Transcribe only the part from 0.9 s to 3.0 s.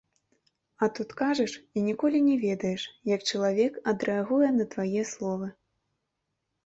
тут кажаш і ніколі не ведаеш,